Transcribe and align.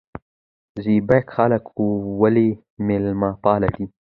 زیباک 0.83 1.25
خلک 1.35 1.63
ولې 2.21 2.49
میلمه 2.85 3.29
پال 3.43 3.61
دي؟ 3.75 3.85